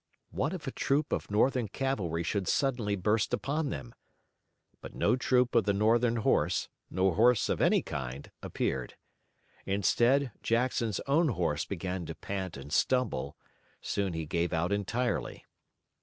[0.31, 3.93] What if a troop of Northern cavalry should suddenly burst upon them.
[4.81, 8.95] But no troop of the Northern horse, nor horse of any kind, appeared.
[9.63, 13.37] Instead, Jackson's own horse began to pant and stumble.
[13.79, 15.45] Soon he gave out entirely.